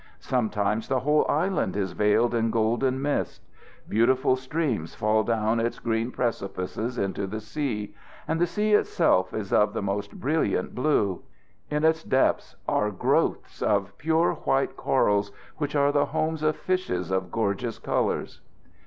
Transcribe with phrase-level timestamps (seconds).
[0.19, 3.43] Sometimes the whole island is veiled in golden mist.
[3.87, 7.93] Beautiful streams fall down its green precipices into the sea,
[8.27, 11.21] and the sea itself is of the most brilliant blue.
[11.69, 17.11] In its depths are growths of pure white corals, which are the homes of fishes
[17.11, 18.41] of gorgeous colors.